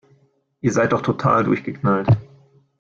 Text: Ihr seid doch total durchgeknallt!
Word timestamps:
Ihr 0.61 0.71
seid 0.71 0.93
doch 0.93 1.03
total 1.03 1.43
durchgeknallt! 1.43 2.07